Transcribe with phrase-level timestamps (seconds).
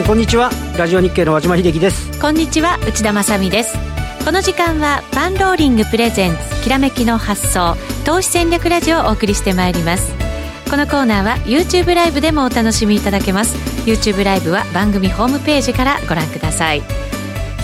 [0.00, 0.50] んこんにちは。
[0.78, 2.18] ラジオ日経の和島秀樹です。
[2.20, 3.76] こんにちは内田まさです。
[4.24, 10.12] この時間はパンローリングプレゼンツきらめきの発想投資戦略ラジオをお送りしてまいります。
[10.70, 13.54] このコーナーは YouTube ライブでもお楽しみいただけます。
[13.84, 16.82] YouTube ライブは番組ホームページからご覧ください。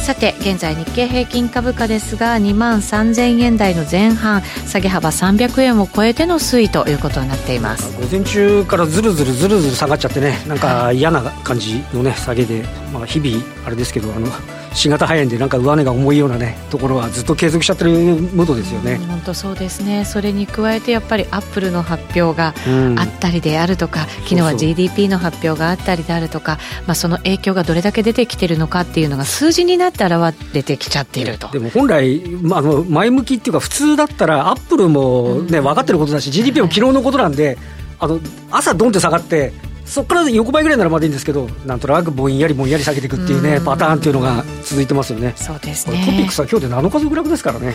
[0.07, 7.93] さて現在日経平均株価ですが2万3000円台の前半下げ幅300円を超えての推移ということになっています。
[8.01, 14.29] 午前中からずるずるずるずる下がっちゃってねなんか嫌な感じのね下げで、まあ、日々あれですけどあの
[14.77, 18.99] 新型早いんでなんか上値が重いようなねところはずっと継続しちゃってるムードですよね。
[19.09, 20.05] 本当そうですね。
[20.05, 22.55] それに加えてやっぱりアップルの発表が
[23.01, 30.15] あったりであるとか、うん、昨日は GDP の発表があったりであるとかまあ、その影響がどれだけ出てきてるのかっていうのが数字になって現
[30.53, 31.49] れてきちゃっていると。
[31.49, 37.59] でも本来、まあ、あの前向きっていうか普通だったらアップルもね、分かってることだし GDP も昨日のことなんで、
[37.99, 39.53] あの朝ドンって下がって
[39.87, 45.33] そこから横ばいぐらいならまだいいんですけど、なんとなくぼんやりぼんやり下げていくっていうね、うパターンっていうのが続いてますよね。
[45.37, 46.05] そうですね。
[46.05, 47.75] トピックスは今日で7日続落ですからね。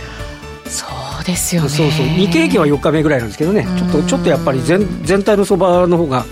[0.66, 0.86] そ
[1.22, 1.70] うですよね。
[1.70, 2.06] そうそう。
[2.06, 6.26] 日経平均は4日目ぐらいなんですけどね、ちょっとちょっとやっぱり全全体の相場の方が。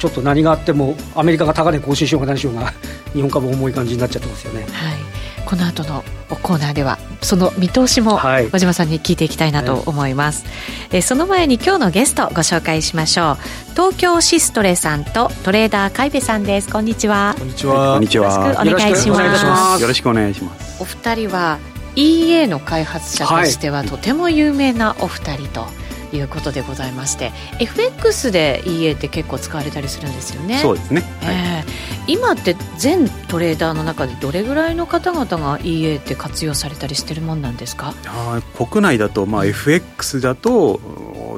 [0.00, 2.72] ちょっと何があってもアメリカが高値更新しようが何しようが
[3.12, 4.62] 日本株重い感じになっちゃってますよね。
[4.62, 5.15] はい
[5.46, 6.04] この後の
[6.42, 13.36] コーナーではその見通しも和島さんに聞いていきたいなと思います、はい、えその前に今日のゲストご紹介しましょう。
[13.72, 16.68] 東京シストレさんとトレーダー海部さんです。
[16.70, 17.36] こんにちは。
[17.38, 17.94] こんにちは。
[17.94, 18.64] こんにちは。
[18.64, 19.82] よろしくお願いします。
[19.82, 20.82] よろしくお願いします。
[20.82, 21.58] お二人は
[21.94, 30.58] EA の開発者としてはとても有名なお二人と、はいいうことでございまして FX で EA って結構使われたりするんですよね。
[30.60, 31.64] そうですね、はい、え。
[32.06, 37.94] ー、今って全トレーダーの中でどれぐらいの方々が EA って活用されたりしてるもんなんですか？
[38.06, 40.80] あ国内だと、まあ、FX だと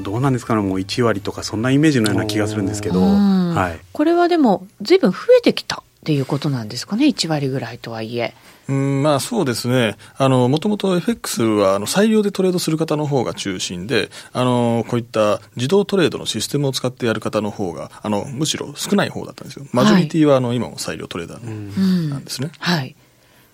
[0.03, 0.63] どうなんですかね。
[0.63, 8.35] もう1割とかそんなイメージのような気がするんですけど、はい、これはでもずいぶん増えてきたっていうことなんですかね1割ぐらいとはいえ。
[8.69, 9.97] うん、まあそうですね。
[10.19, 19.67] あの、もともと FX は、あの、裁量でトレードする方の方が中心で、あの、こういった自動トレードのシステムを使ってやる方の方が、あの、むしろ少ない方だったんですよ。
[19.73, 22.51] マジョリティは、あの、今も裁量トレーダーなんですね。
[22.59, 22.95] はい。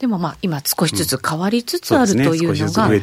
[0.04, 3.00] でもまあ今少しずつ変わりつつある、うん、というのが、ね、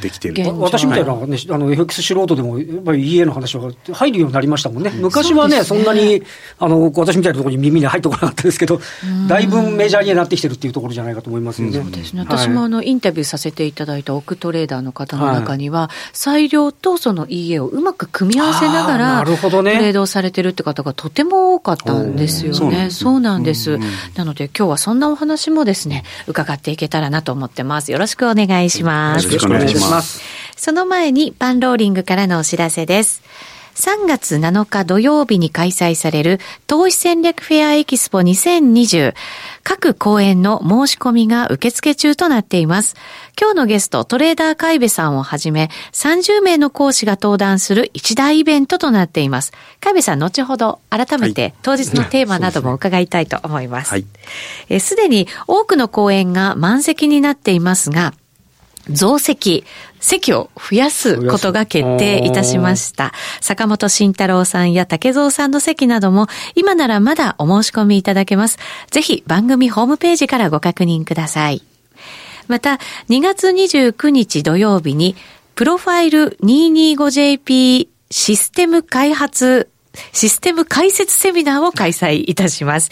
[0.60, 6.22] 私みたいな、ね、あの FX 素人でもやっぱり家の話は入るようになりましたもんね、昔はね、そんなに
[6.60, 8.80] あの私みたいなところに耳に入ってこなかったですけど、
[9.28, 11.82] だいぶメジャーになってきてるっていうところじゃないかと思いますよね。
[11.82, 12.22] そうですね。
[12.22, 22.92] 私もあのインタビューさせていただいた奥トレーダーの方の中には、はい、裁量とその EA をうまく組み合わせながら、ね、トレードをされてるって方がとても多かったんですよね。
[22.92, 23.80] そうなんです。
[24.16, 27.92] なので今日はそんなお話もですね、伺っていけたらなと思ってます。
[27.92, 29.26] よろしくお願いします。
[29.26, 30.22] よろしくお願いします。
[30.56, 33.24] その前にパンローリングからのお知らせです。
[33.76, 39.14] 3月7日土曜日に開催される投資戦略フェアエキスポ2020
[39.64, 42.96] 各公演の申し込みが受付中となっています。
[43.40, 49.52] 今日のゲストトレーダー海部さんをはじめ30名の講師が登壇する一大イベントとなっています。
[49.80, 54.04] 海部さん後ほど改めて当日のテーマなども伺いたいと思います。
[54.80, 58.14] すで、に多くの公演が満席になっていますが
[58.90, 59.64] 増席、
[60.00, 63.14] 席を増やすことが決定いたしました。
[63.40, 68.58] 坂本慎太郎さんや竹蔵さんの席なども今ならまだお申し込みいただけます。
[68.90, 71.62] ぜひ番組ホームページからご確認ください。
[72.48, 75.16] また、2月29日土曜日に、
[75.56, 79.70] プロファイル 225JP システム開発
[80.14, 82.90] システム解説セミナーを開催いたします。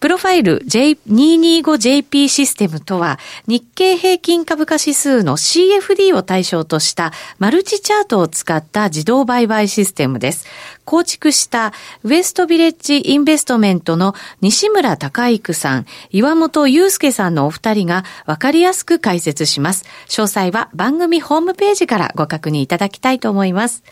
[0.00, 10.46] プロファイル 225JP システムとは、日経平均株価指数の CFD を対象としたマルチチャートを使った自動売買システムです。
[10.84, 19.84] 構築したウエストビレッジインベストメントの西村隆育さん、岩本祐介さんのお二人がわかりやすく解説します。
[20.08, 23.82] 詳細は番組ホームページからご確認いただきたいと思います。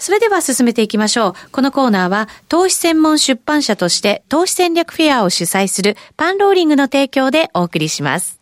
[0.00, 1.50] それでは進めていきましょう。
[1.52, 8.40] このコーナーは、投資専門出版社として、投資戦略フェアを主催するパンローリングの提供でお送りします。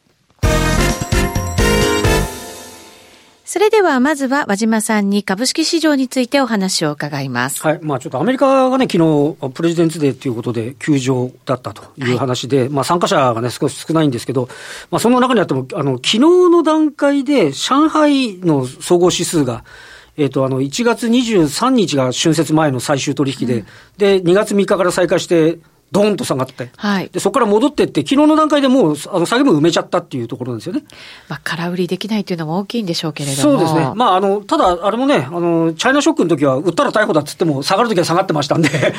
[3.44, 7.60] それではまずは和島さんに株式市場についてお話を伺います。
[7.62, 7.80] はい。
[7.82, 14.48] まあちょっとアメリカがね、昨日、プレジデンツデーということで休場だったという話で、はい、まあ参加者がね、少し少ないんですけど、
[14.92, 19.64] まあその中にあっても、あの、昨日の段階で上海の総合指数が
[20.18, 23.66] えっ、ー、と、あの、1月23日が春節前の最終取引で、うん、
[23.96, 25.58] で、2月3日から再開して、
[25.90, 26.70] ドーンと下がって。
[26.76, 27.08] はい。
[27.08, 30.82] で、そこから戻ってって、昨日の段階でもう、あの、下げも埋めちゃったっていうところなんですよね。
[31.28, 33.42] まあ、空売りできないっていうのも大きいんでしょうけれども。
[33.42, 33.92] そうですね。
[33.94, 38.68] まあ、あの、ただ、あれもね、あの、チャイナショックの時は、売ったら逮捕だっつっても、下がる時は下がってましたんで。
[38.68, 38.92] 確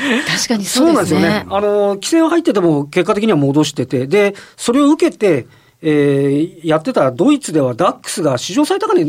[0.47, 1.45] かにそそううなんですすよね。。
[1.47, 5.45] あの、規制は入ってても、結果的には戻してて、で、それを受けて、
[5.81, 9.05] えーやってたドイツではダックスが史上最高値、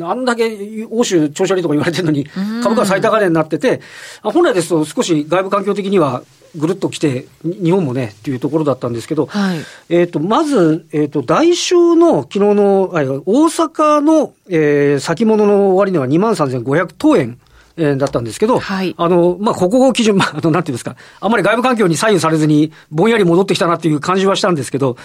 [0.00, 2.26] あんだけ欧州調子悪いとか言われてるのに、
[2.62, 3.80] 株価最高値になってて、
[4.22, 6.22] あ本来ですと少し外部環境的には
[6.56, 9.58] ぐるっと来て、に日本もね、っていうところだったんですけど、はい。
[9.88, 17.38] えっ、と、まず、えっ、と、代償の昨日の、あ大阪の、えー先物の終値は23,500等円。
[17.78, 24.96] えーだったんですけど、はいあの、まあ、ここを基準、 まあ、あの、なんていうんですか、あんまり外部環境に左右されずに、ぼんやり戻ってきたなっていう感じはしたんですけど、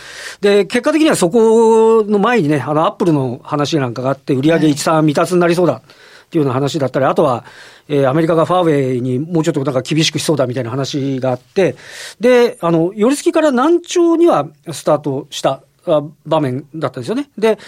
[0.42, 5.82] で、結果的にはそこの前にね、あの、アップルの話なんかがあって、売上1、3未達になりそうだ。
[5.84, 7.46] っていうような話だったり、あとは、
[7.88, 11.76] えーアメリカがファーウェイにもうちょっとなんか厳しくしそうだみたいな話があって、
[12.20, 17.30] で、あの、寄り付きから難聴にはスタートしたあ場面だったんですよね。
[17.38, 17.60] で、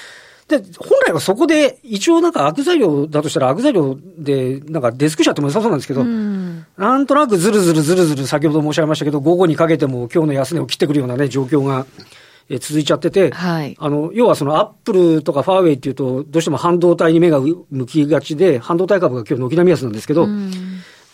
[0.48, 6.66] で、本来はそこで、一応なんか悪材料だとしたら悪材料で、なんかデスクシャっても良さそうなんですけど、うん。
[6.78, 11.86] なんとなくずるずるずるずる先ほど申し上げましたけど、午後にかけても今日の安値を切ってくるようなね、状況が、
[12.48, 20.52] えー続いちゃってて、はいあの、要はそのアップルとかファーウェイっていうと、どうしても半導体に目が向きがちで、半導体株が今日軒並み安なんですけど、うん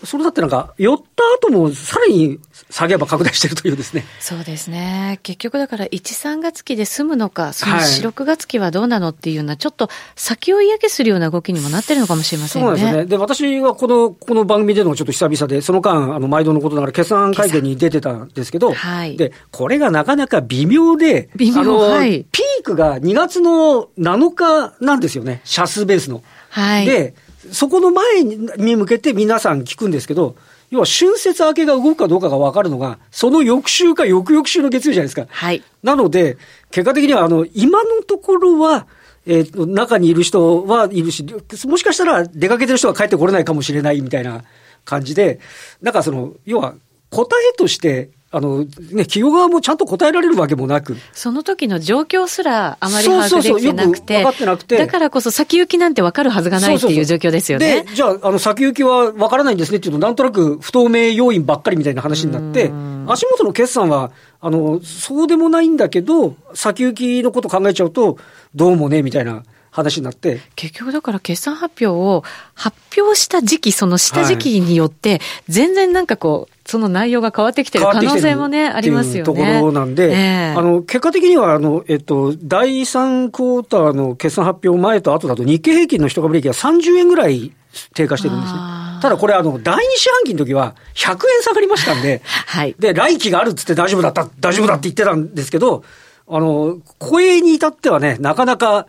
[0.04, 2.40] それだってなんか、寄った後もさらに
[2.70, 4.06] 下げ幅拡大してるというですね。
[4.20, 5.20] そうですね。
[5.24, 12.68] 結局だから1、3月期で済むのか、そのはい4、6月期はどうなのっていうような、ちょっと先を嫌気するような動きにもなってるのかもしれませんね。
[12.68, 13.06] そうですよね。
[13.06, 26.24] で、私はこの、この番組でのちょっと久々で、その間、あの、毎度のことながら決算会見に出てたんですけど、はいで、これがなかなか微妙で、微妙あの、はいピークが2月の7日なんですよね、シャスベースの。
[26.50, 26.86] はい。
[26.86, 27.14] で、
[27.52, 30.36] そこの前に向けて皆さん聞くんですけど、
[30.70, 35.28] 要は春節明けが動くかどうかが分かるのが、その翌週か翌々週の月曜じゃないですか。
[35.30, 35.62] はい。
[35.84, 36.38] なので、
[36.72, 38.88] 結果的には、あの、今のところは、
[39.28, 41.26] えーと中にいる人はいるし、
[41.68, 44.44] もしかしたら出かけてる人は帰ってこれないかもしれないみたいな
[44.86, 45.40] 感じで、
[45.82, 46.76] なんかその、要は、
[47.10, 48.68] 答えとして、あの、ね、
[49.06, 53.74] 企業側もちゃんと答えられるわけもなく、その時の状況すらあまり把そうそうそう。
[53.74, 54.78] 握できてなくて、よく分かってなくて。
[54.78, 57.84] だからこそ先行きなんて分かるはずがないっていう状況ですよね。
[57.84, 62.72] で、じゃあ、あの、先行きは分からないんですねっていうと、なんとなく不透明要因ばっかりみたいな話になって、
[63.08, 68.18] 足元の決算は、あの、そうでもないんだけど、先行きのこと考えちゃうと、
[68.56, 72.24] どうもね、みたいな話になって、結局だから決算発表を
[72.54, 79.24] 発表した時期、そのした時期によって、全然なんかこう、その内容が変わってきてる可能性もね、ありますよね。
[79.26, 87.52] ところなんで、ええあの、結果的には、あの、えっと、第3クォーターの決算発表前と後だと日経平均の一株利益が30円ぐらい
[87.94, 88.60] 低下してるんですね
[89.02, 92.74] ただこれ、あの、第2四半期の時は100円下がりましたんで、 はい。
[92.80, 95.84] で、来期があるっつって大丈夫だった、大丈夫だって言ってたんですけど、
[96.30, 98.88] あの、声に至ってはね、なかなか、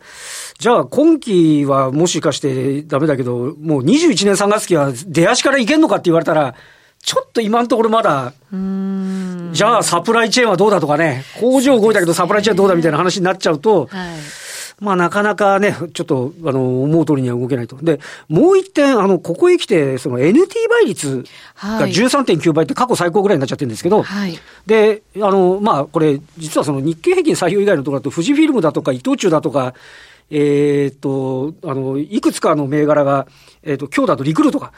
[0.61, 6.55] じゃあ今期はもしかしてダメだけど、もう21年3月期は出足からいけんのかって言われたら、
[7.03, 8.33] ちょっと今のところまだ。
[9.53, 14.19] じゃあサプライチェーンはどうだとかね、工場動いたけどサプライチェーンどうだみたいな話になっちゃうと、はい。
[14.81, 17.77] まあなかなかね、ちょっと、あの、思う通りには動けないと。
[17.77, 21.25] で、もう一点、あの、ここへ来て、その NT 倍率
[21.57, 24.37] がはい13.9倍って過去最高ぐらいになっちゃってるんですけど、はい。
[24.67, 29.75] で、あの、まあ、これ、実はその日経平均採用以外のところだと、富士フィルムだとか、伊藤忠だとか、
[30.31, 33.27] えーっと、あの、いくつかの銘柄が、
[33.63, 34.73] えーっと、今日だとリクルートが、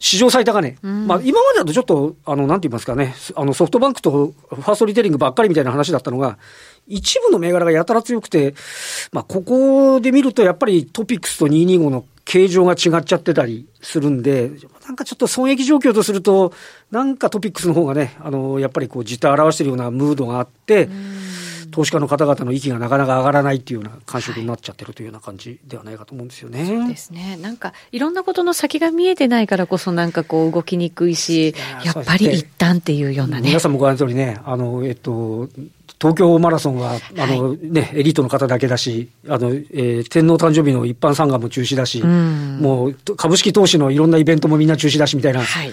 [0.00, 0.76] 史上最高値。
[0.82, 6.38] まあ、今までだとちょっと、あの、なんて言いますかね、あの、ソフトバンクとファーストリテイリングばっかりみたいな話だったのが、
[6.88, 8.54] 一部の銘柄がやたら強くて、
[9.12, 14.50] まあ、ここで見ると、やっぱりトピックスと225の形状が違っちゃってたりするんで、
[14.86, 16.54] なんかちょっと損益状況とすると、
[16.90, 20.88] なんかトピックスの方がね、あの、やっぱりこう、実態を表しているようなムードがあって、
[21.70, 26.66] 投資家の方々の息がなかなか上がらないっていうような感触になっちゃってるというような感じではないかと思うんですよね。
[26.66, 27.36] そうですね。
[27.40, 33.60] なんか、いろんなことの先が見えてないからこそ、なんかこう、動きにくいし、やっぱり一旦っていうようなね皆。
[33.60, 35.48] さんもご覧の通りね、あの、えっと、
[36.00, 45.72] 東京マラソンは、あの、ね、エリートの方だけだし、あの、えー天皇誕生日の一般参賀も中止だし、んもう、株式投資のいろんなイベントもみんな中止だしみたいな、はい。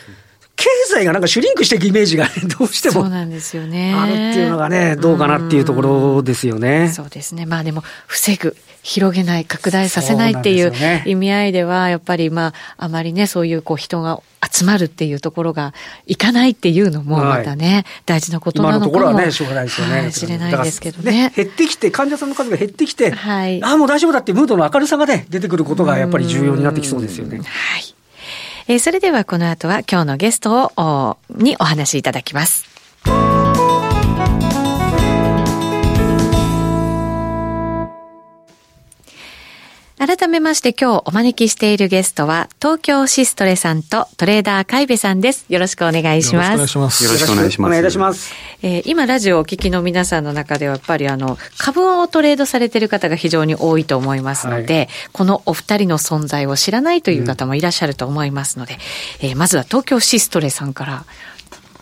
[0.58, 3.94] 経済がなんかシュリンクしていくイメージがね、 どうしてもそうなんですよね。
[3.96, 6.92] あるっていうのがね、どうかなっていうところですよね。
[6.94, 7.46] そうですね。
[7.46, 10.72] まあでも、防ぐ、広げない、拡大させないっていう
[11.06, 15.74] 意味合いでは、やっぱりまあ、あまりね、そういうこう人が集まるっていうところが
[16.06, 20.00] いかないっていうのも、またね、大事なこと今なのかものところはね、しょうがないですよね。
[20.00, 21.34] はい知れないですけどだからね。
[21.36, 27.40] 減ってきて、患者さんの数が減ってきて、はいああ、もう大丈夫だっていうムードの明るさがね、出てくることがやっぱり重要になってきそうですよね。
[27.40, 27.97] はい。
[28.70, 32.77] えーそれではこの後は今日のゲストを、おにお話しいただきます。
[40.00, 45.48] 改めまして今日お招きしているゲストは、東京シストレさんとトレーダー海部さんです。
[45.50, 46.52] よろしくお願いします。
[46.52, 47.04] よろしくお願いします。
[47.04, 47.70] よろしくお願いします。
[47.70, 48.32] お願いいたします。
[48.62, 58.76] えー、今ラジオをお聞きの皆さんの中ではやっぱりあの、株をトレードされている方が非常に多いと思いますので、はい、このお二人の存在を知らないという方もいらっしゃると思いますので、
[59.24, 61.06] うん、えー、まずは東京シストレさんから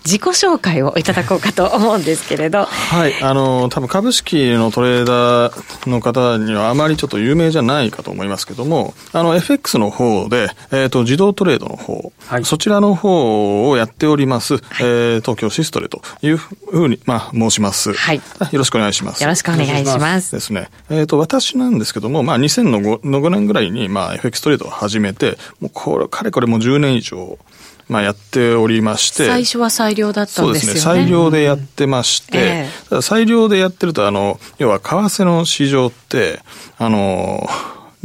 [0.05, 2.65] 自己紹介をいただこうかと思うんですけれど。
[2.65, 17.91] はい、あの、多分株式のトレーダーの方にはあまりちょっと有名じゃないかと思いますけども、あの、FX の方で、えっ、ー、と、自動トレードの方、はい、そちらの方をやっております、はい、えー、東京シストレというふうに、まあ、申します。
[17.93, 18.17] はい。
[18.17, 18.21] よ
[18.59, 19.23] ろしくお願いします。
[19.23, 20.31] よろしくお願いします。
[20.33, 20.69] ですね。
[20.91, 27.39] えっ、ー、と、私なんですけども、まあ、2000の 5, の5年ぐらいに、まあ、FX トレードを始めて、もう、これ、かれこれもう10年以上、
[27.87, 29.27] まあ、やっておりまして。
[29.27, 30.75] 最初は裁量だったんですよね。
[30.75, 31.03] そうですね。
[31.03, 36.41] 裁量でやってまして、えー、裁量でやってると、あの、要は為替の市場って、
[36.77, 37.47] あの、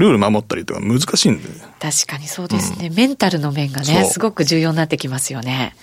[0.01, 1.49] ルール守ったりとか難しいんで。
[1.79, 2.89] 確かにそうですね。
[2.89, 5.75] うん、メンタルの面がね、すごく重要になってきますよね。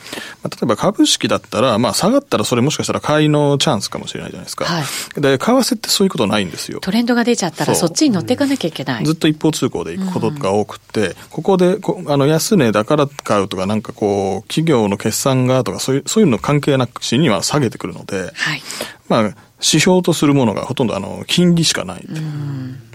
[0.43, 4.65] まあ、例えば株式だったら、まあ下がったらそれもしかしたら買いのチャンスかもしれないじゃないですか。
[4.65, 5.21] はい。
[5.21, 6.79] で、為替ってそういうことないんですよ。
[6.81, 8.99] トレンドが出ちゃったらそっちに乗っていかなきゃいけない。
[8.99, 18.61] うん、ずっと一方通行で行くことが多くて、うん、ここでこ、あの、安値だから買うとか、なんかこう、企業の決算がとか、そういう、そういうの関係なくしには下げてくるので、はい。
[19.09, 19.21] まあ、
[19.59, 22.05] 指標とするものがほとんどあの、金利しかない。
[22.07, 22.86] うん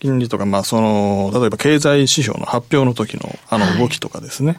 [0.00, 4.52] 金利とか、まあ、その、例えば経済指標の発表の時のあの動きとかですね。
[4.52, 4.58] は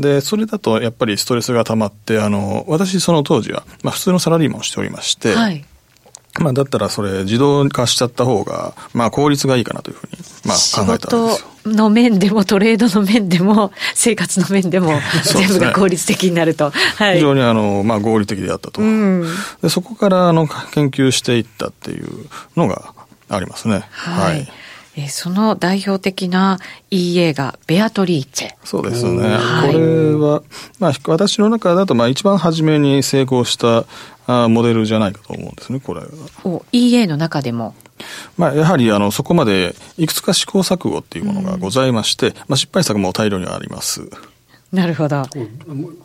[0.00, 5.64] い、で、それだとやっぱりストレスが溜まって、あの、私その当時は、まあ普通のサラリーマンをしておりまして、はい、
[6.40, 11.52] まあだったらそれ自動化しちゃった方が、まあ効率がいいかなというふうに、まあ考えたんですよ。
[11.66, 19.26] の面でもトレードの面でも 生活の面でも 全部が効率的になると、はい、非常にあの、まあ、合理的であったと、うん、
[19.62, 22.08] でそこからあの研究していったっていう
[22.56, 22.92] のが
[23.34, 23.84] ありますね。
[23.90, 24.52] はい、はい
[24.94, 26.58] えー、その代表的な
[26.90, 28.54] EA がベアトリーチェ。
[28.64, 29.26] そうですね。
[29.26, 30.42] はい、これは、
[30.78, 33.84] まあ、私の中だと、まあ、一番初めに成功した
[34.26, 36.06] あモデルじゃないかと思うんですね、これは。
[36.44, 37.74] お EA の中でも。
[38.36, 44.10] まあ、やはりあのそこまでいくつか試行錯誤っていうものがございまして、うん、まあ、失敗作も大量にあります。
[44.72, 45.22] なるほど。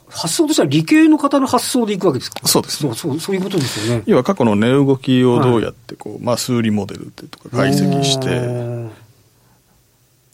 [0.10, 2.46] 発想としては理系の方の発想でいくわけですか？
[2.46, 4.04] そうです、そうそうそういうことですよね。
[4.06, 8.28] 要は過去の値動きをどうやってこう、はい、まあ数理モデルってとか解析して。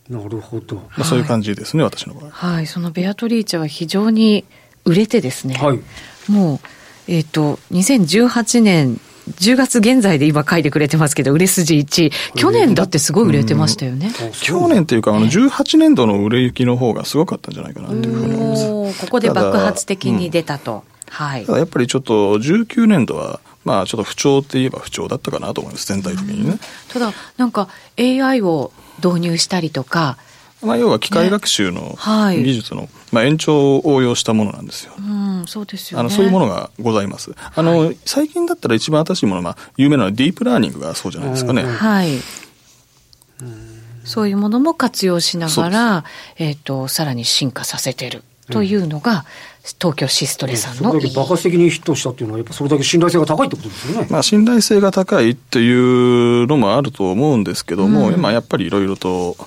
[0.10, 0.76] なるほど。
[0.76, 2.32] まあそういう感じですね、はい、私の場合。
[2.32, 4.46] はい、そのベアトリーチェは非常に
[4.84, 5.56] 売れてですね。
[5.56, 5.80] はい。
[6.30, 6.60] もう、
[7.08, 9.00] えっ、ー、と、2018年
[9.32, 12.12] 10月現在で今書いてくれてますけど、売れ筋1位。
[12.36, 14.12] 去年だってすごい売れてましたよね。
[14.42, 19.02] 去年というか、あの、18年度の売れ行きの方がすごかったんじゃないかなというふうに思います。
[19.02, 20.84] ここで爆発的に出たと。
[21.10, 21.46] はい。
[21.48, 26.58] やっぱりちょっと19年度は、まあちょっと不調って言えば不調だったかなと思います、全体的にね。
[26.90, 28.72] ただ、なんか AI を
[29.04, 30.18] 導入したりとか、
[30.64, 34.94] まあ、要は機械学習の技術の、まあ、延長を応用したものなんですよ。
[34.98, 37.36] うん、そうですよ、ね、あのそういうものがございます。
[37.56, 41.64] あの、はい、最近だったら一番新しいものは、まあ、有名なのはディープラーニングがそうじゃないですかね。
[41.64, 42.20] はい。
[44.06, 46.04] そういうものも活用しながら、
[46.38, 49.24] えっ、ー、と、さらに進化させてるというのが、うん
[49.80, 54.08] 東京シストレさんの、それだけ爆発的にヒットしたっていうのは、やっぱそれだけ信頼性が高いってことですよね。
[54.10, 59.38] まあ、信頼性が高いっていうのもあると思うんですけども、うん、今やっぱりいろいろと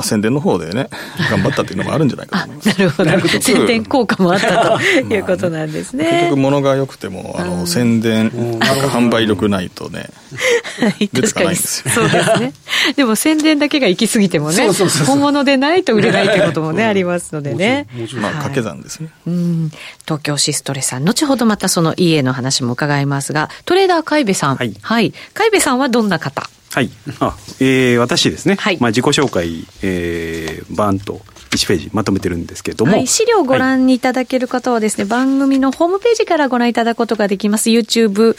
[0.00, 0.88] まあ、宣伝の方でね、
[1.30, 3.04] 頑張ったっていうのもあるんじゃないかと思います。
[3.04, 3.40] なるほど。
[3.40, 6.04] 宣伝効果もあったということなんですね。
[6.04, 10.08] 結局物が良くても、あの、宣伝、販売力ないとね、
[11.12, 11.94] 出てかないんですよ。
[11.94, 12.52] そうですね。
[12.96, 14.68] でも宣伝だけが行き過ぎてもね、
[15.06, 17.86] 本物でないと売れないってこともね、ありますのでね。
[18.14, 19.10] まあ、掛け算ですね。
[19.26, 19.70] うん。
[20.04, 24.56] 東京シストレさん、後ほどまたその EA の話も伺いますが、トレーダー海部さん。
[24.56, 24.74] はい。
[24.80, 25.12] はい。
[25.34, 26.48] 海部さんはどんな方？
[26.72, 26.90] はい。
[27.18, 28.54] あ、えー、私ですね。
[28.54, 28.78] はい。
[28.80, 38.36] まあ、自己紹介、えー、バーンと1ページまとめてるんですけれども、はい、資料をご覧いただける方はですね、はい、番組のホームページからご覧いただくことができます YouTube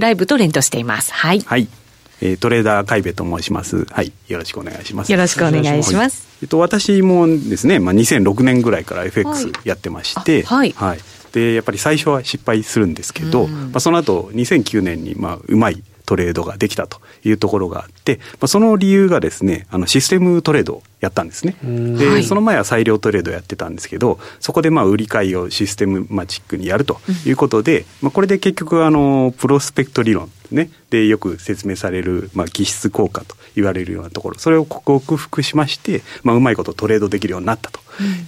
[0.00, 1.12] ライブと連動しています。
[1.12, 1.40] はい。
[1.40, 1.68] はい。
[2.22, 3.84] えー、トレーダー海部と申します。
[3.84, 4.10] はい。
[4.28, 5.12] よろしくお願いします。
[5.12, 6.26] よろしくお願いします。
[6.42, 10.72] えっと、私もですね、まあ、2006年ぐらいから FX やってまして、はい。
[10.72, 10.98] はい。
[11.32, 21.56] で、やっぱり最初は失敗するんですけど、まあ、その後、2009年に、まあ、うまいトレードができたというところがあって、まあ、その理由がですね、あのシステムトレードやったんですね。
[21.62, 37.80] で、はい、その前は裁量トレードやってたんですけど、そこでまあ売り買いをシステムマチックにやるということで、うん、まあこれで結局あのプロスペクト理論ね、でよく説明される、まあ、気質効果と言われるようなところそれを克服しまして、まあ、うまいことトレードできるようになったと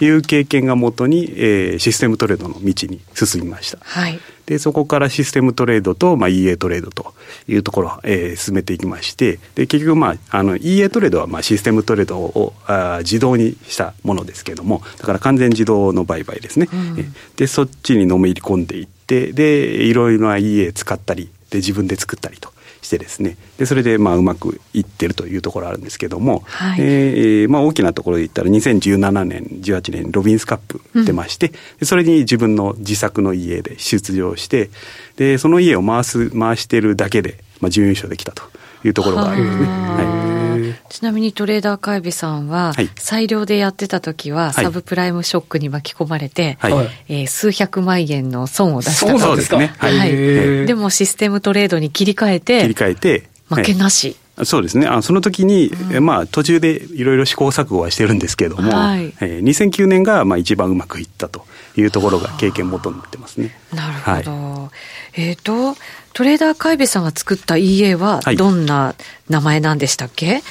[0.03, 3.77] いう経験がもとに、えー、システムトレードの道に進みました。
[3.81, 4.19] はい。
[4.47, 7.13] で、そこからシステムトレードと、まあ、EA トレードと
[7.47, 16.67] いうところを、えー、進めていきまして、で、結局、まあ、あの、EA トレードは、まあ、システムトレードをあ自動にしたものですけれども、だから完全自動の売買ですね。
[16.71, 22.53] うん、で、そっちにのめり込んでいって、で、いろいろな EA 使ったり、で、自分で作ったりと。
[22.81, 31.51] してですねでそれでまあうまくいってるというところあるんですけども、はい、えー、まあ、大きなところで言ったら2017年18年ロビンスカップ出まして、
[31.81, 34.69] うん、それに自分の自作の家で出場して
[35.17, 38.43] でその家を回す回してるだけで、まあ、準優勝できたと
[38.83, 39.65] いうところがありますね。
[39.65, 40.48] はい
[40.89, 46.73] ちなみにトレーダー会議さんは、はい、裁量でやってた時は、サブプライムショックに巻き込まれて、はい、
[47.07, 49.73] えー、数百万円の損を出したそうですね。
[49.77, 50.65] はい。
[50.65, 54.15] でもシステムトレードに切り替えて、切り替えて、負けなし。
[54.43, 54.87] そうですね。
[54.87, 63.53] あその時に、うん、まあ途中でいろいろ試行錯誤はしてるんですけれども、はい、えー、2009年がまあ一番うまくいったというところが経験元になってますね。
[63.73, 64.31] なるほど。
[64.31, 64.71] は
[65.17, 65.77] い、えっ、ー、と、
[66.13, 68.95] トレーダー海部さんが作った EA はどんな
[69.29, 70.43] 名前なんでしたっけ、はい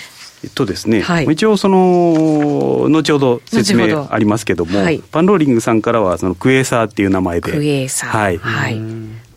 [0.54, 8.80] とですね、はい、一応その後ほど説明ありますけども、はい、パンローリングさんからはそのクエーサーっていう名前でクエーサーはい、はい、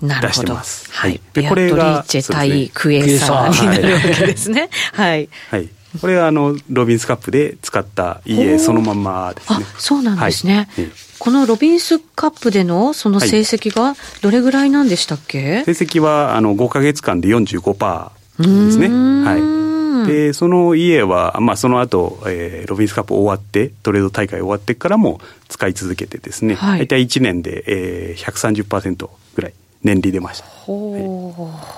[0.02, 0.92] 出してます。
[0.92, 1.20] はい。
[1.34, 4.70] でこれがチェ対クエーサーになるわけですね。
[4.94, 5.30] はい。
[5.50, 5.70] はい。
[6.00, 9.60] これはあのロビンスカップで使った EA そのまんまですね。
[9.60, 10.70] あ、そうなんですね。
[10.74, 10.88] はい、
[11.20, 15.64] このロビンスカップでのその成績がどれぐらいなんでしたっけ？
[15.66, 18.12] 成績はあの5か月間で45%
[18.66, 18.88] ですね。
[18.88, 19.71] はい。
[20.06, 29.54] で、その家は、まあ、その後、えー、ロビンスカップ終わって、トレード大会終わってからも使い続けてですね、はい、大体1年で、えー、130%ぐらい
[29.84, 30.46] 年利出ました。
[30.46, 31.78] ほう、は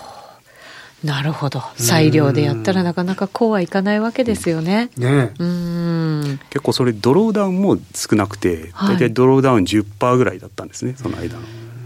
[1.04, 1.08] い。
[1.08, 1.62] なるほど。
[1.76, 4.90] 裁量でやったらなかなかこうはいかないわけですよね。
[4.98, 6.40] ねうん。
[6.50, 11.42] 結構それドローダウンも少なくて、大体ドローダウン10%ぐらいだったんですねその間の。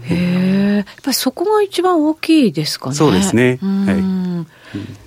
[0.08, 2.94] へえやっぱりそこが一番大きいですかね。
[2.94, 3.58] そうですね。
[3.62, 4.58] はい。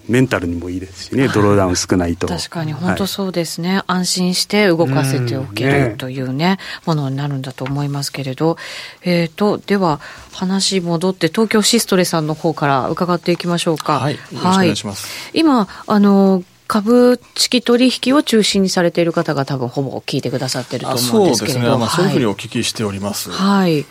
[0.07, 2.27] メンタルにもいいですしね、ドローダウン少ないと。
[2.27, 8.57] 確かに、本当そうですね、はい、安心して動かせておけるというね、ものになるんだと思いますけれど、
[9.03, 10.01] えっ、ー、と、では、
[10.33, 13.99] 話戻って、東京シストレさんの方から伺っていきましょうか。
[13.99, 15.05] はい、よろしくお願いします。
[15.25, 21.35] はい、今、あの、株式取引を中心にされている方が多分ほぼ聞いてくださってると思うんですけれど。
[21.35, 23.29] そうですね、まあ、そういうふうにお聞きしております。
[23.29, 23.85] はい。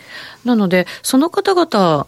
[0.46, 2.06] なので、その方々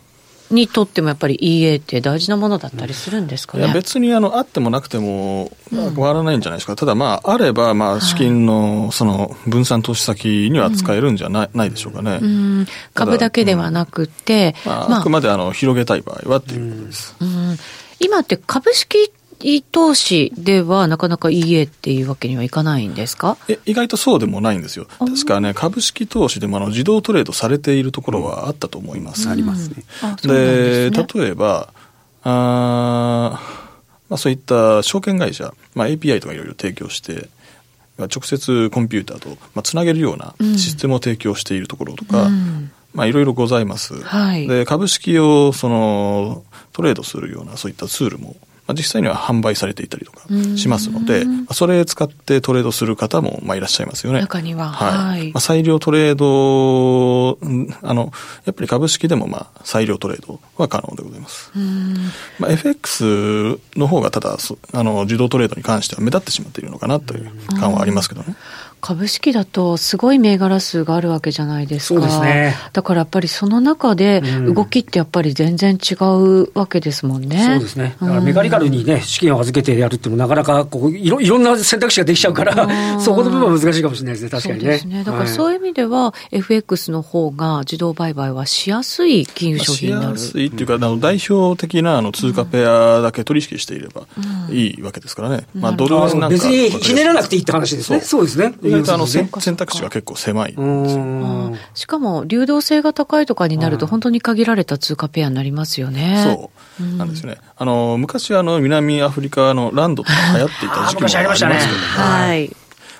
[0.50, 15.02] にとってもやっぱり EA って大事なものだったりするんですかね、いや別にあのあってもなくても変わらないんじゃないですか、うん、ただまああればまあ資金のその分散投資先には使えるんじゃない,、ないでしょうかね、うん、株だけではなくて、うん、まあ、あ。
[15.02, 17.16] くまであの広げたい場合はっていうことです、
[18.00, 19.10] 今って株式
[19.70, 23.36] 投資ではなかなか EA っていうわけにはいかないんですか？
[23.48, 24.86] え意外とそうでもないんですよ。
[24.98, 29.28] 確かね、株式投資でもあの自動トレードされているところはあったと思います。
[29.28, 29.84] ありますね。
[30.22, 31.72] で、ね、例えば、
[32.24, 33.40] あ
[34.08, 37.28] まあ、そういった証券会社、まあ、API とかいろいろ提供して、
[37.98, 44.02] 直接コンピューターと、まあ、つなげるようなシステムを提供しているところとか、うんまあ、いろいろございます。
[44.02, 54.20] はい、で株式をそのトレードするようなそういったツールもまあ、実際には販売されていたりとかしますので、それ使ってトレードする方もまあいらっしゃいますよね。
[54.20, 54.68] 中には。
[54.70, 55.32] はい。
[55.32, 57.38] まあ、裁量トレード、
[57.82, 58.12] あの、
[58.44, 61.50] やっぱり株式でもまあ裁量トレードは可能でございます。
[62.38, 64.36] まあ、FX の方がただ
[64.72, 68.36] あの、自動トレードに関しては目立ってしまっているのかなという感はありますけどね。
[68.82, 72.00] 株式だとすごい銘柄数があるわけじゃないですか。
[72.00, 72.56] そうですね。
[72.72, 77.44] だからやっぱりその中で動きってやっぱり全然違うわけですもんね。
[77.44, 77.94] そうですね。
[78.00, 82.68] だからメガリカルにね、資金を預けてやるっていうのもなかなかこういろいろんな選択肢ができちゃうから、
[82.98, 84.60] そこの部分は難しいかもしれないですね、確かにね。
[84.60, 85.04] そうですね。
[85.04, 90.18] だからそういう意味では、はい、FX の方が自動売買はしやすい金融商品になる。
[90.18, 94.02] しやすいっていうか、あの代表的なあの通貨ペアだけ取引していれば
[94.50, 95.46] いいわけですからね。
[95.54, 96.28] まあドルなんか。
[96.30, 98.00] 別にひねらなくていいって話ですね。
[98.00, 98.52] そうですね。
[98.78, 100.54] 意外とあの選択肢が結構狭い
[101.74, 106.50] しかも流動性が高いとかになると本当に限られた通貨ペアになりますよね。
[106.78, 107.38] そうなんですよね。
[107.56, 112.56] あの昔あの南アフリカのランドとか流行っていた時期もありますけど、ね、はい。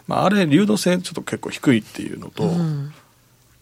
[0.07, 2.93] まああれ流動性ちょっと結構低いっていうのと、うん、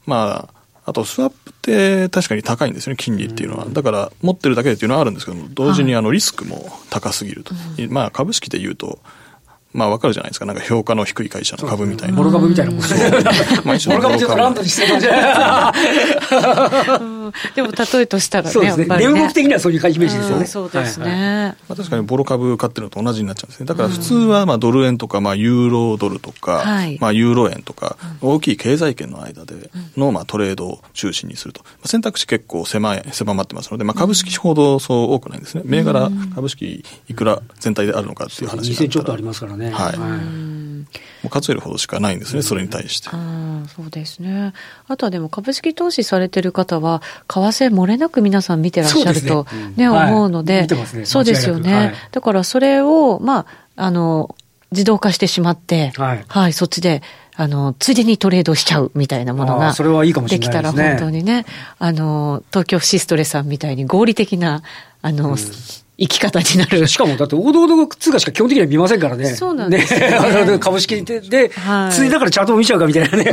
[0.07, 3.67] まああとスワップって確かに高いんですよね、金利っていうのは。
[3.69, 7.55] だから持ってるだけでっていうのはあるんですけども、同時にあのリスクも高すぎると。
[7.55, 8.99] はい、まあ株式で言うと、
[9.73, 10.47] まあわかるじゃないですか。
[10.47, 12.17] なんか評価の低い会社の株みたいな。
[12.17, 13.11] ボロ株みたいなもんですね。
[13.11, 17.55] ボロ株ちょっとランドにしてるかもしれない。
[17.55, 18.87] でも例えとしたらね、そうですね。
[18.87, 20.47] ね値動き的にはそういうイメージですよね。
[20.47, 21.55] そうですね。
[21.69, 23.67] まあ、確かにボロ株買ってるのと同じになっちゃうんですね。
[23.67, 26.65] だから普通はまあドル円とか、まあユーロドルとか、
[26.99, 31.63] まあユーロ円とか、大きい経済圏の間でのまあトレードを中心にすると。
[31.85, 35.63] 選択肢結構狭い、狭まってますので、まあ株式ほどそう多くないんですね。
[35.65, 38.87] 銘柄株式いくら全体であるのかっていう話が。
[38.87, 39.60] 2000ちょっとありますからね。
[39.69, 39.99] はい。
[41.23, 43.11] もう数えるほどしかないんですね、それに対して。
[43.11, 44.55] そうですね。
[44.89, 49.47] あとはでも株式投資されてる方は、為替漏れなく皆さん見てらっしゃると
[49.77, 50.67] ね、思うので、
[51.05, 51.95] そうですよね。
[52.13, 53.47] だからそれを、まあ、
[53.77, 54.35] あの、
[54.73, 57.03] 自動化してしまって、はい、はい、そっちで、
[57.37, 61.45] あの、ついでにトレードしちゃうみたいなものが、それはいいかもしれないできたら本当にね、
[61.79, 64.63] あの、東京シストレさんみたいに合理的な、
[65.03, 65.37] あの、うん
[66.01, 66.89] 生き方になる。
[66.89, 69.27] しかも、だって王道の通貨しか基本的には見ませんからね。
[69.35, 70.11] そうなんですね。
[70.47, 73.25] ね 株式で、で、はい、ついだからチャートを見ちゃうかみたいなね、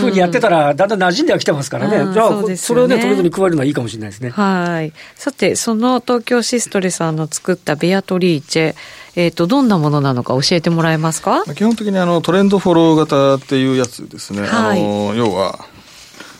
[0.00, 2.12] ふうにやってたら、だんだん馴染んではきてますからね。
[2.14, 4.30] じゃあ、そね、それをね、トレードに加えるのはいいかもしれないですね。
[4.30, 4.92] はい。
[5.16, 8.74] さて、その東京シストレさんの作ったベアトリーチェ、
[9.16, 11.44] えっ、ー、と、どんなものなのか教えてもらえますか？
[11.54, 14.46] 基本的にあの、トレンドフォロー型っていうやつですね。
[14.46, 15.66] はい、あの、要は、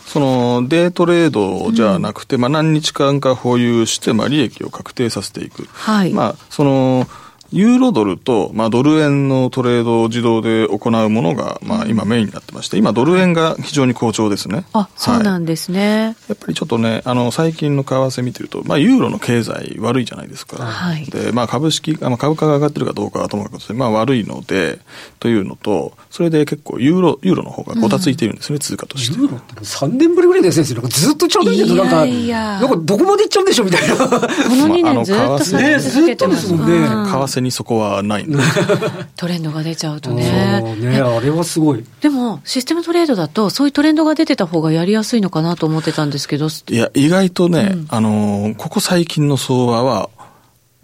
[0.05, 5.67] そのデートレードじゃなくて、うん、まあ何日間か保有して、まあ利益を確定させていく。
[5.71, 6.13] はい。
[6.13, 7.07] まあ、その、
[7.51, 14.65] ユーロドルと、まあ、ドル円のトレードを自動で行うものが、まあ、今メインになってまして、今、ドル円が非常に好調ですね。
[14.73, 16.05] あ、そうなんですね。
[16.05, 20.63] はい、やっぱりちょっとね、あの、最近の為替見てると、まあ、ユーロの経済悪いじゃないですか。
[20.63, 21.05] はい。
[21.05, 24.79] で、まあ、株式、まあ、株価が上がってるかどうかはともかくとまあ、悪いので、
[25.19, 29.19] というのと、それで結構、ユーロ、ユーロの方がごたついているんですね、うん、通貨として。
[29.19, 30.73] ユーロって3年ぶりぐらいですね、ず
[31.13, 33.95] っとちょうどいいけど、なんか、いやなんかどこまで行っちゃうんでしょうみたいな。
[33.95, 36.87] この2年ずっとずっとですもんね。
[36.87, 38.27] 為替にそこはない
[39.15, 40.61] トレンドが出ちゃうとね。
[40.79, 41.83] ねあれはすごい。
[42.01, 46.47] でも、システムトレードだと、そういうトレンドが出てた方がやりやすいのかなと思ってたんですけど。
[46.47, 50.09] いや、意外とね、うん、あの、ここ最近の相場は、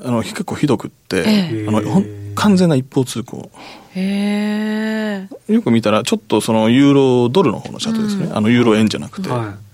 [0.03, 1.81] あの、結構ひどくって、えあの
[2.35, 3.49] 完全な一方通行。
[3.93, 8.25] へよく見たら、ちょっとそのユーロドルの方のチャートですね。
[8.25, 9.29] うん、あのユーロ円じゃなくて。
[9.29, 9.70] はい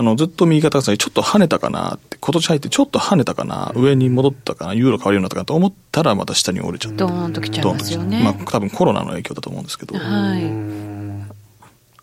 [0.00, 6.96] あの、ずっと右肩下がり、ちょっと跳ねたかなって、今年入ってちょっと跳ねたかな、上に戻ったかな、ユーロ変わるようになったかなと思ったら、また下に折れちゃって。
[6.96, 8.22] ドーンときちゃいますよね。
[8.24, 9.98] まあ、多分コロナの影響だと思うんですけど。
[9.98, 10.70] はい。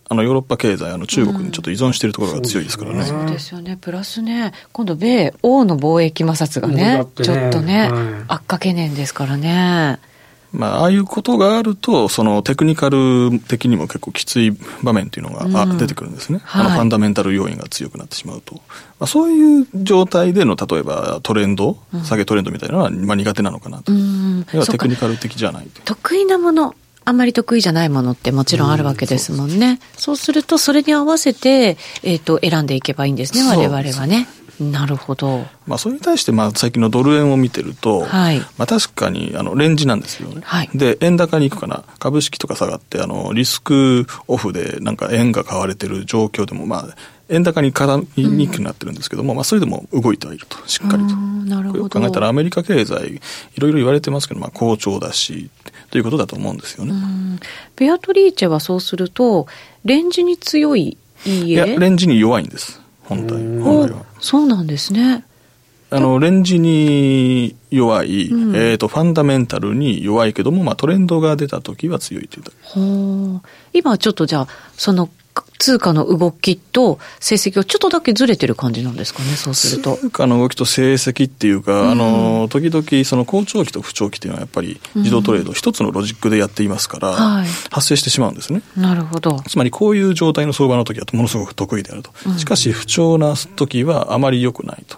[0.09, 9.99] あのヨーロッパ経済、あの中国にちょっと依存しているところが強いですからね、うん、そうですよね、プラスね、今度、米欧の貿易摩擦がね、ねちょっとね、はい、悪化懸念ですからね。
[10.53, 18.61] まあ、ああいうことがあると、そのテクニカル的にも結構きつい場面というのが、うん、出てくるんですね、はい、あのファンダメンタル要因が強くなってしまうと、ま
[19.01, 26.75] あ、そういう状態での例えばトレンド、うん、下げトレンドみたいなのは、まあ、苦手なのかなと、うん、要はテクニカル的じゃない得意なもの
[27.07, 29.69] あんまり得意じゃないものってもちろんあるわけですもんね。
[29.69, 34.27] うん、そうすると、それに合わせて、えっ、ー、と、選んでいけばいいんですね、我々はね。
[34.59, 35.45] なるほど。
[35.67, 40.41] まあ、それに対して、まあ、最近のドル円を見てると、はい、まあ、確かに、あの、レンジなんですよね。
[40.43, 41.83] はい、で、円高に行くかな。
[41.99, 46.95] 株式とか下がって、あの、リスクオフで、なんか円が買われてる状況でも、まあ、
[47.29, 51.15] 円高に絡みにくくなってるんですけども、うん、まあ、それでも動いてはいると、しっかりと。
[51.15, 51.83] なるほど。
[51.83, 53.21] よく考えたら、アメリカ経済、
[53.55, 55.49] いろいろ言われてますけど、まあ、好調だし、
[55.91, 56.93] ということだと思うんですよね。
[57.75, 59.47] ベアトリーチェはそうすると、
[59.85, 61.45] レンジに強いいいえ？
[61.45, 62.81] いや、レンジに弱いんです。
[63.07, 64.05] 本体本来は。
[64.19, 65.25] そうなんですね。
[65.89, 73.41] あのレンジに弱い、うん、えーと、ファンダメンタルに弱いけども、まあ、トレンドが出た時は強いという
[73.71, 75.09] 今ちょっとじゃあその
[75.59, 79.97] 通貨の動きと成績がちょっとだけずれてる感じなんですかね、そうすると。
[79.97, 88.61] 通貨の動きと成績っていうか、うん、あの、時々その好調期と不調期っていうのはやっぱり自動トレード一つのロジックでやっていますから、うん発生してしまうんですね。
[88.75, 89.39] なるほど。
[89.47, 92.11] つまりこういう状態の相場の時はものすごく得意であると。
[92.37, 94.97] しかし不調な時はあまり良くないと。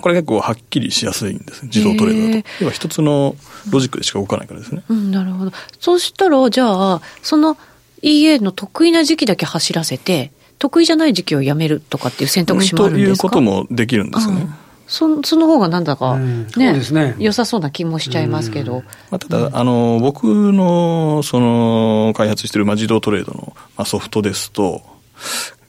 [0.00, 2.48] これ結構はっきりしやすいんです自動トレードだと。
[2.60, 3.36] 要は一つの
[3.70, 4.82] ロジックでしか動かないからですね。
[4.88, 5.52] うん、なるほど。
[5.80, 7.56] そうしたら、じゃあ、その
[8.02, 13.22] EA の得意な時期だけ走らせて、得意じゃない時期をやめるとかっていう選択肢もあるんですか？
[13.22, 14.42] ということもできるんですよね。
[14.42, 14.54] うん
[14.88, 18.82] そその方がなんだかね,、ね良さそうな気もしちゃいますけど。
[19.10, 24.80] まあ、ただ、あの、僕の、その、開発している、まあ、自動トレードの、まあ、ソフトですと、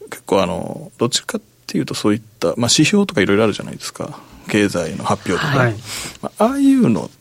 [0.10, 4.22] 結構あの、どっちかっていうとそういった、まあ、指標とかいろいろあるじゃないですか。
[4.48, 5.58] 経済の発表とか。
[5.60, 5.76] はい、
[6.22, 7.12] まあ、ああいうの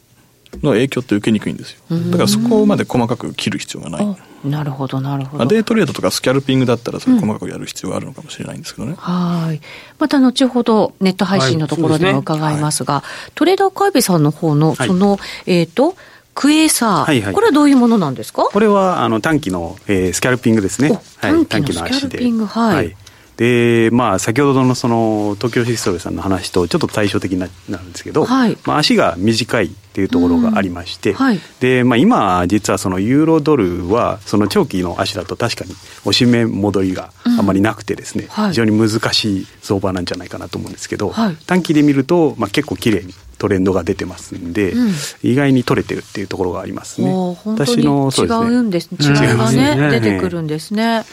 [0.63, 1.81] の影響って受けにくいんですよ。
[2.11, 4.17] だからそこまで細かく切る必要がない。
[4.45, 5.47] なるほど、なるほど。
[5.47, 8.93] デイトレードとかスキャルピングだったら、それ細かくやる必要があるのかもしれないんですけどね。
[8.93, 9.61] うん、はい。
[9.99, 13.03] また後ほどネット配信のところでも伺いますが、はい。
[13.03, 15.97] すねはい、トレーダー会議さんの方の、その、はい、えっ、ー、と、
[16.35, 18.45] クエーサー、はいはい、これはどういうものなんですか？
[18.45, 22.97] これはあの短期の、えー、スキャルピングですね、はい、短期のスキャルピング、はい、はい
[23.39, 35.71] で、まあ、先ほどのその東京シストルさんの話とちょっと対照的になるんですけど、はい、まあ、足が短いっていうところがありまして、はい、で、まあ、今、実はそのユーロドルは、その長期の足だと確かに
[36.01, 41.15] 押し目戻りがあまりなくてですね、うんはい、非常に難しい相場なんじゃないかなと思うんですけど、
[41.47, 47.13] 短期で見ると、まあ、結構綺麗にトレンドが出てますんで、うん、意外に取れてるっていうところがありますね。
[47.45, 48.47] 私のそうですね。
[48.47, 48.91] 違うんです。
[48.91, 48.99] ね。
[49.01, 51.05] 違いがね、出てくるんですね。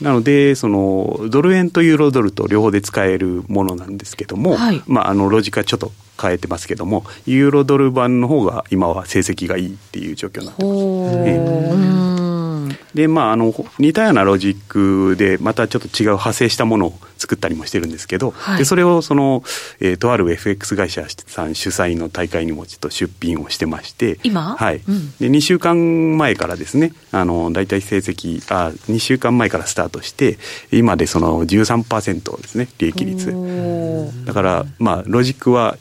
[0.00, 12.27] なので、そのドル円とユーロドルと両方で使えるものなんですけども、はい、まあ、あのロジカちょっと変えてますけども、ユーロドル版の方が今は成績がいいっていう状況になってます。
[12.94, 19.42] でまああの似たようなロジックでまたちょっと違う派生したものを作ったりもしてるんですけど、はい、でそれをその、
[19.80, 24.56] えー、とある FX 会社さん主催の大会にもちょっと出品をしてまして今？
[24.56, 30.38] はい、うん、で2週間前からですねあの大体成績あ2週間前からスタートして
[30.70, 33.34] 今でその13%ですね利益率。
[34.24, 35.76] だからまあロジックは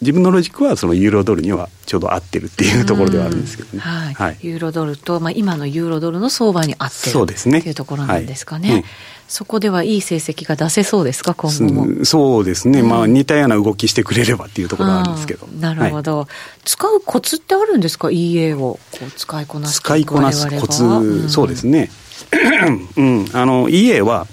[0.00, 7.58] 自分のロジックはそのユーロドルにはちょうど合ってるっていうところではあるんですけどね、はい、はい、ユーロドルと、まあ、今のユーロドルの相場に合ってるそうですね。
[7.58, 8.84] っていうところなんですかね、はい、
[9.28, 12.04] そこではいい成績が出せそうですか今後も？
[12.06, 15.46] そうですね、うん、まあ似たような動きしてくれればっていうところはあるんですけど。
[15.48, 16.26] なるほど、はい、
[16.64, 21.90] 使うコツってあるんですか？EA をこう使いこなす使いこなすコツ、うん、そうですね。
[22.96, 23.26] うん。
[23.34, 24.26] あの EA は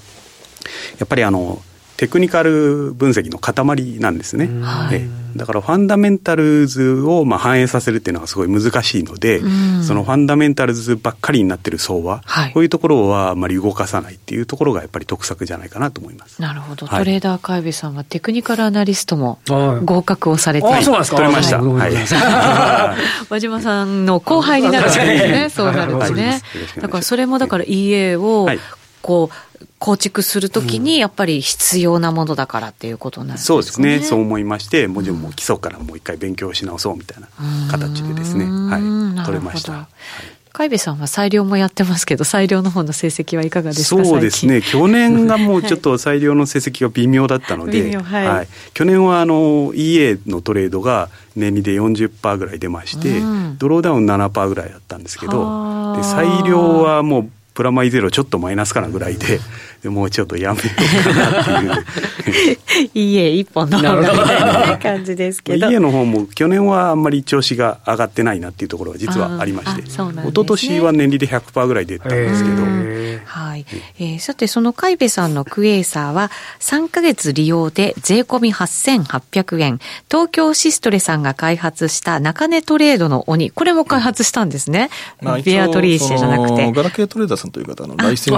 [1.00, 1.62] やっぱりあの
[1.98, 4.48] テクニカル分析の塊なんですね。
[4.62, 5.02] はい、
[5.36, 9.42] だからファンダメンタルズをまあ反映させるっていうのはすごい難しいので、
[9.82, 16.40] そのファンダメンタルズばっかりになってる相場、はい、こういうところはあまり動かさないっていうところがやっぱり得策じゃないかなと思います。
[16.40, 16.88] なるほど。
[16.88, 21.18] トレーダー海部さんはテクニカルアナリストも合格をされて、はい、そうなんですか。
[21.18, 21.60] 取れました。
[21.60, 21.94] はい。
[23.30, 25.50] 和島さんの後輩になるわけですね。
[25.50, 26.42] そうなるとね。
[26.80, 28.48] だからそれもだから EA を
[29.08, 34.00] こう構築するときにやっぱり必要なものだからっていうことなんですね、そうですね。
[34.02, 37.30] そう思いましてもちろんもう基礎からもう一回勉強し直そうみたいな
[37.72, 38.44] 形でですね。
[38.44, 38.80] は
[39.24, 39.26] い。
[39.26, 39.86] 取れました、はい。
[40.52, 59.40] 海部さんは裁量もやってますけど、裁量の方の成績はいかがですかそうですね、去年がもうちょっと裁量の成績が微妙だったので、 はい、はい、去年はあの EA のトレードが年利で40%ぐらい出まして、うん、ドローダウン7%ぐらいだったんですけど、で裁量はもうプラマイゼロちょっとマイナスかなぐらいで、
[59.82, 62.58] でもうちょっとやめようかなっていう。
[62.94, 65.66] 家一本の方がみたいな感じですけど。
[65.72, 72.98] 家の方も去年はあんまり調子が上がってないなっていうところが実はありまして、ね、一昨年は年利で100%ぐらい出たんですけど。
[73.26, 73.66] はい。
[74.00, 79.80] えー、さて、その海部さんのクエーサーは3か月利用で税込み8800円。
[80.10, 83.50] 東京シストレさんが開発した中値トレードの鬼。
[83.52, 84.90] これも開発したんですね。
[85.22, 86.72] まあ、ビアトリーシェじゃなくて。
[86.72, 88.38] ガラケートレーダーさんという方のライセンス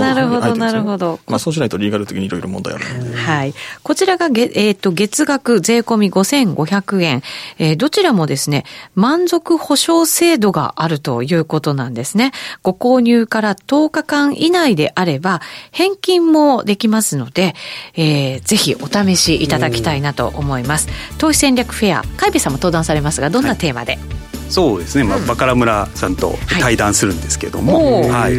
[0.00, 1.20] なるほど、なるほど。
[1.26, 3.16] まあ、そうしないとリーガル的にいろいろ問題あるので。
[3.16, 3.54] はい。
[3.82, 7.22] こちらがげ、えっ、ー、と、月額税込み5500円。
[7.58, 12.32] えー、どちらもですね、満足保証制度があるということなんですね。
[12.62, 15.40] ご購入から10日間以内であれば、
[15.72, 17.54] 返金もできますので、
[17.94, 20.88] えー、ぜひお試しいただきたいなと思います。
[21.18, 28.32] 投資戦略フェア、海部さんも登壇されますが、どんなテーマで、はいそうですね、まあ、バカラ村さんと対談するんですけども、はい、はい、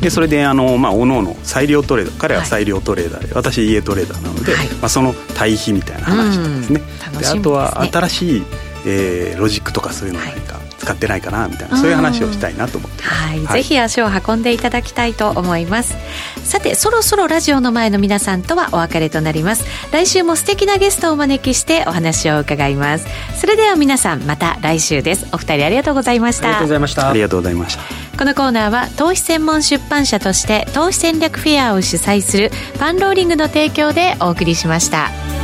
[0.00, 6.82] でそれであの、まあ、おのおの裁量トレーダー彼は裁量トレーダーで、はい、私家トレーダーなので、はい、まあ、その対比みたいな話とかですね。
[7.06, 8.42] うん、で、ね、あとは新しい、
[8.86, 15.96] えー、ロジックとかそういうの何か使ってないかなみたいなそういう話をしたいなと思ってはい、はい、ぜひ足を運んでいただきたいと思います。
[16.44, 19.64] さてそろそろラジオの前の皆さんとはお別れとなります。
[19.92, 23.06] 来週も素敵なゲストをお招きしてお話を伺います。
[23.38, 25.26] それでは皆さんまた来週です。
[25.32, 26.48] お二人ありがとうございました。
[26.48, 27.10] ありがとうございました。
[27.10, 27.82] ありがとうございました。
[28.18, 35.37] このコーナーは投資専門出版社として投資戦略フェアを主催するパンローリングの提供でお送りしました。